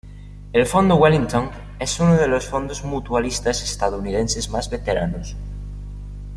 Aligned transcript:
El 0.51 0.65
fondo 0.65 0.95
Wellington 0.95 1.51
es 1.77 1.99
uno 1.99 2.15
de 2.15 2.27
los 2.27 2.47
fondos 2.47 2.83
mutualistas 2.83 3.61
estadounidenses 3.61 4.49
más 4.49 4.67
veteranos. 4.71 5.35